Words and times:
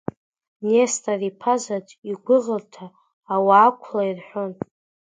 Нестор 0.69 1.19
иԥазаҵә, 1.29 1.93
игәыӷырҭа, 2.09 2.85
ауа-ақәла 3.33 4.03
ирҳәон… 4.09 4.51